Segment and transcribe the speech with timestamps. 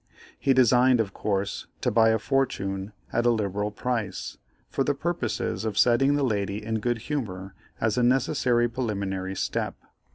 [0.39, 5.39] He designed, of course, to buy a "fortune" at a liberal price, for the purpose
[5.39, 9.75] of setting the lady in good humor as a necessary preliminary step.